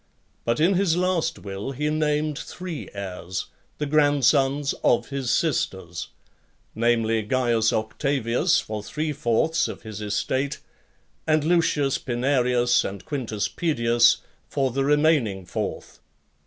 But 0.45 0.59
in 0.59 0.73
his 0.73 0.97
last 0.97 1.37
will, 1.37 1.73
he 1.73 1.87
named 1.91 2.35
three 2.39 2.89
heirs, 2.91 3.49
the 3.77 3.85
grandsons 3.85 4.73
of 4.83 5.09
his 5.09 5.29
sisters; 5.29 6.07
namely, 6.73 7.21
Caius 7.21 7.71
Octavius 7.71 8.59
for 8.59 8.81
three 8.81 9.13
fourths 9.13 9.67
of 9.67 9.83
his 9.83 10.01
estate, 10.01 10.57
and 11.27 11.43
Lucius 11.43 11.99
Pinarius 11.99 12.83
and 12.83 13.05
Quintus 13.05 13.47
Pedius 13.47 14.23
for 14.49 14.71
the 14.71 14.83
remaining 14.83 15.45
fourth. 15.45 15.99